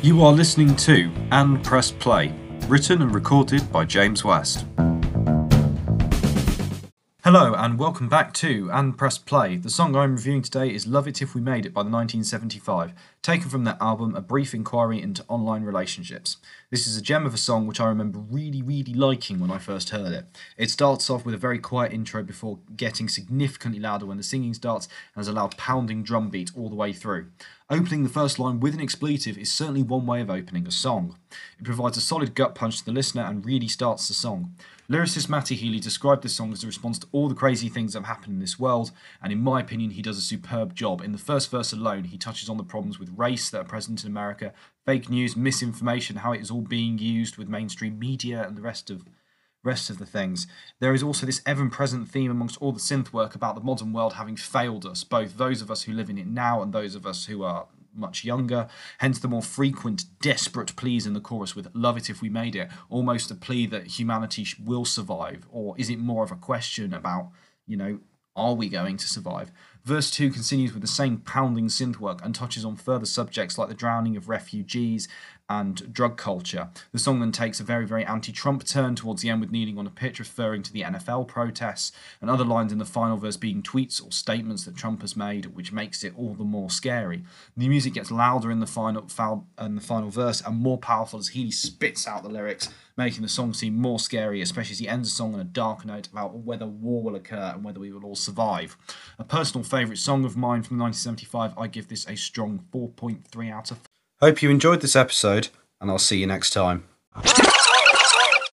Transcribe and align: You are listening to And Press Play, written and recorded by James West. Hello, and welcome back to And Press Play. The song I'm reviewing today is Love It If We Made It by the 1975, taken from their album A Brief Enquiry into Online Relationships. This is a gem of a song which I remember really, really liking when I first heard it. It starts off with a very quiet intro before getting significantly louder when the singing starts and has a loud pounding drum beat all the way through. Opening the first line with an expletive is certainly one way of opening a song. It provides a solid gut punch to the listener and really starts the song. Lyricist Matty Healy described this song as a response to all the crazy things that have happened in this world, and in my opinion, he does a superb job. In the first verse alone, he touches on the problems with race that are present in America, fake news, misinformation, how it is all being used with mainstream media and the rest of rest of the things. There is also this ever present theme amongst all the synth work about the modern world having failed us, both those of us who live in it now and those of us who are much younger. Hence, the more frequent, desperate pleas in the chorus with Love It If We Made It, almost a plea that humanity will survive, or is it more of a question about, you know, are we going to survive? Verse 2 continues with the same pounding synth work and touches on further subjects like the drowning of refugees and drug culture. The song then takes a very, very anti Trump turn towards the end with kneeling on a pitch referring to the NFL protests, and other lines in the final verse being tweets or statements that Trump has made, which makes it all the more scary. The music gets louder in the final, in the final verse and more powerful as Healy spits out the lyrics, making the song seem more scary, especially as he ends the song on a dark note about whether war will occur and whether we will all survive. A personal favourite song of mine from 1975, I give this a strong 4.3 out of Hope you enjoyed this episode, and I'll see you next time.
You 0.00 0.22
are 0.22 0.32
listening 0.32 0.76
to 0.76 1.10
And 1.32 1.62
Press 1.64 1.90
Play, 1.90 2.32
written 2.68 3.02
and 3.02 3.12
recorded 3.12 3.72
by 3.72 3.84
James 3.84 4.24
West. 4.24 4.64
Hello, 7.30 7.52
and 7.52 7.78
welcome 7.78 8.08
back 8.08 8.32
to 8.32 8.70
And 8.72 8.96
Press 8.96 9.18
Play. 9.18 9.58
The 9.58 9.68
song 9.68 9.94
I'm 9.94 10.14
reviewing 10.14 10.40
today 10.40 10.74
is 10.74 10.86
Love 10.86 11.06
It 11.06 11.20
If 11.20 11.34
We 11.34 11.42
Made 11.42 11.66
It 11.66 11.74
by 11.74 11.82
the 11.82 11.90
1975, 11.90 12.94
taken 13.20 13.50
from 13.50 13.64
their 13.64 13.76
album 13.82 14.16
A 14.16 14.22
Brief 14.22 14.54
Enquiry 14.54 15.02
into 15.02 15.26
Online 15.28 15.62
Relationships. 15.62 16.38
This 16.70 16.86
is 16.86 16.96
a 16.96 17.02
gem 17.02 17.26
of 17.26 17.34
a 17.34 17.36
song 17.36 17.66
which 17.66 17.80
I 17.80 17.86
remember 17.86 18.18
really, 18.18 18.62
really 18.62 18.94
liking 18.94 19.40
when 19.40 19.50
I 19.50 19.58
first 19.58 19.90
heard 19.90 20.12
it. 20.12 20.24
It 20.56 20.70
starts 20.70 21.10
off 21.10 21.26
with 21.26 21.34
a 21.34 21.38
very 21.38 21.58
quiet 21.58 21.92
intro 21.92 22.22
before 22.22 22.60
getting 22.74 23.10
significantly 23.10 23.78
louder 23.78 24.06
when 24.06 24.16
the 24.16 24.22
singing 24.22 24.54
starts 24.54 24.86
and 25.14 25.20
has 25.20 25.28
a 25.28 25.34
loud 25.34 25.54
pounding 25.58 26.02
drum 26.02 26.30
beat 26.30 26.52
all 26.56 26.70
the 26.70 26.76
way 26.76 26.94
through. 26.94 27.26
Opening 27.68 28.04
the 28.04 28.08
first 28.08 28.38
line 28.38 28.58
with 28.58 28.72
an 28.72 28.80
expletive 28.80 29.36
is 29.36 29.52
certainly 29.52 29.82
one 29.82 30.06
way 30.06 30.22
of 30.22 30.30
opening 30.30 30.66
a 30.66 30.70
song. 30.70 31.18
It 31.58 31.64
provides 31.64 31.96
a 31.96 32.00
solid 32.00 32.34
gut 32.34 32.54
punch 32.54 32.78
to 32.78 32.84
the 32.84 32.92
listener 32.92 33.22
and 33.22 33.44
really 33.44 33.68
starts 33.68 34.08
the 34.08 34.14
song. 34.14 34.54
Lyricist 34.90 35.28
Matty 35.28 35.54
Healy 35.54 35.80
described 35.80 36.22
this 36.22 36.34
song 36.34 36.52
as 36.52 36.64
a 36.64 36.66
response 36.66 36.98
to 36.98 37.06
all 37.12 37.28
the 37.28 37.34
crazy 37.34 37.68
things 37.68 37.92
that 37.92 38.00
have 38.00 38.16
happened 38.16 38.34
in 38.34 38.40
this 38.40 38.58
world, 38.58 38.90
and 39.22 39.30
in 39.32 39.42
my 39.42 39.60
opinion, 39.60 39.90
he 39.90 40.00
does 40.00 40.16
a 40.16 40.22
superb 40.22 40.74
job. 40.74 41.02
In 41.02 41.12
the 41.12 41.18
first 41.18 41.50
verse 41.50 41.72
alone, 41.72 42.04
he 42.04 42.16
touches 42.16 42.48
on 42.48 42.56
the 42.56 42.64
problems 42.64 42.98
with 42.98 43.16
race 43.16 43.50
that 43.50 43.60
are 43.60 43.64
present 43.64 44.02
in 44.02 44.10
America, 44.10 44.54
fake 44.86 45.10
news, 45.10 45.36
misinformation, 45.36 46.16
how 46.16 46.32
it 46.32 46.40
is 46.40 46.50
all 46.50 46.62
being 46.62 46.98
used 46.98 47.36
with 47.36 47.48
mainstream 47.48 47.98
media 47.98 48.46
and 48.46 48.56
the 48.56 48.62
rest 48.62 48.88
of 48.90 49.04
rest 49.64 49.90
of 49.90 49.98
the 49.98 50.06
things. 50.06 50.46
There 50.80 50.94
is 50.94 51.02
also 51.02 51.26
this 51.26 51.42
ever 51.44 51.68
present 51.68 52.08
theme 52.08 52.30
amongst 52.30 52.56
all 52.62 52.72
the 52.72 52.80
synth 52.80 53.12
work 53.12 53.34
about 53.34 53.54
the 53.54 53.60
modern 53.60 53.92
world 53.92 54.14
having 54.14 54.36
failed 54.36 54.86
us, 54.86 55.04
both 55.04 55.36
those 55.36 55.60
of 55.60 55.70
us 55.70 55.82
who 55.82 55.92
live 55.92 56.08
in 56.08 56.16
it 56.16 56.26
now 56.26 56.62
and 56.62 56.72
those 56.72 56.94
of 56.94 57.04
us 57.04 57.26
who 57.26 57.42
are 57.42 57.66
much 57.98 58.24
younger. 58.24 58.68
Hence, 58.98 59.18
the 59.18 59.28
more 59.28 59.42
frequent, 59.42 60.04
desperate 60.20 60.76
pleas 60.76 61.06
in 61.06 61.14
the 61.14 61.20
chorus 61.20 61.54
with 61.54 61.68
Love 61.74 61.96
It 61.96 62.08
If 62.08 62.22
We 62.22 62.28
Made 62.28 62.56
It, 62.56 62.70
almost 62.88 63.30
a 63.30 63.34
plea 63.34 63.66
that 63.66 63.98
humanity 63.98 64.46
will 64.64 64.84
survive, 64.84 65.46
or 65.50 65.74
is 65.76 65.90
it 65.90 65.98
more 65.98 66.24
of 66.24 66.30
a 66.30 66.36
question 66.36 66.94
about, 66.94 67.30
you 67.66 67.76
know, 67.76 68.00
are 68.36 68.54
we 68.54 68.68
going 68.68 68.96
to 68.96 69.08
survive? 69.08 69.50
Verse 69.88 70.10
2 70.10 70.28
continues 70.32 70.74
with 70.74 70.82
the 70.82 70.86
same 70.86 71.16
pounding 71.16 71.68
synth 71.68 71.98
work 71.98 72.20
and 72.22 72.34
touches 72.34 72.62
on 72.62 72.76
further 72.76 73.06
subjects 73.06 73.56
like 73.56 73.68
the 73.68 73.74
drowning 73.74 74.18
of 74.18 74.28
refugees 74.28 75.08
and 75.50 75.92
drug 75.92 76.18
culture. 76.18 76.68
The 76.92 76.98
song 76.98 77.20
then 77.20 77.32
takes 77.32 77.58
a 77.58 77.64
very, 77.64 77.86
very 77.86 78.04
anti 78.04 78.32
Trump 78.32 78.64
turn 78.64 78.94
towards 78.94 79.22
the 79.22 79.30
end 79.30 79.40
with 79.40 79.50
kneeling 79.50 79.78
on 79.78 79.86
a 79.86 79.90
pitch 79.90 80.18
referring 80.18 80.62
to 80.64 80.72
the 80.72 80.82
NFL 80.82 81.26
protests, 81.26 81.92
and 82.20 82.28
other 82.28 82.44
lines 82.44 82.70
in 82.70 82.78
the 82.78 82.84
final 82.84 83.16
verse 83.16 83.38
being 83.38 83.62
tweets 83.62 84.04
or 84.04 84.12
statements 84.12 84.64
that 84.64 84.76
Trump 84.76 85.00
has 85.00 85.16
made, 85.16 85.46
which 85.56 85.72
makes 85.72 86.04
it 86.04 86.12
all 86.16 86.34
the 86.34 86.44
more 86.44 86.68
scary. 86.68 87.24
The 87.56 87.68
music 87.68 87.94
gets 87.94 88.10
louder 88.10 88.50
in 88.50 88.60
the 88.60 88.66
final, 88.66 89.08
in 89.58 89.74
the 89.74 89.80
final 89.80 90.10
verse 90.10 90.42
and 90.42 90.56
more 90.56 90.78
powerful 90.78 91.18
as 91.18 91.28
Healy 91.28 91.50
spits 91.50 92.06
out 92.06 92.22
the 92.22 92.28
lyrics, 92.28 92.68
making 92.96 93.22
the 93.22 93.28
song 93.28 93.54
seem 93.54 93.74
more 93.74 93.98
scary, 93.98 94.42
especially 94.42 94.72
as 94.72 94.78
he 94.80 94.88
ends 94.88 95.08
the 95.08 95.14
song 95.14 95.32
on 95.32 95.40
a 95.40 95.44
dark 95.44 95.86
note 95.86 96.08
about 96.08 96.34
whether 96.34 96.66
war 96.66 97.02
will 97.02 97.16
occur 97.16 97.52
and 97.54 97.64
whether 97.64 97.80
we 97.80 97.92
will 97.92 98.04
all 98.04 98.16
survive. 98.16 98.76
A 99.18 99.24
personal 99.24 99.64
favourite 99.78 99.98
song 99.98 100.24
of 100.24 100.36
mine 100.36 100.60
from 100.64 100.76
1975, 100.76 101.52
I 101.56 101.68
give 101.68 101.86
this 101.86 102.04
a 102.08 102.16
strong 102.16 102.64
4.3 102.74 103.52
out 103.52 103.70
of 103.70 103.78
Hope 104.20 104.42
you 104.42 104.50
enjoyed 104.50 104.80
this 104.80 104.96
episode, 104.96 105.50
and 105.80 105.88
I'll 105.88 106.00
see 106.00 106.18
you 106.18 106.26
next 106.26 106.50
time. 106.50 106.82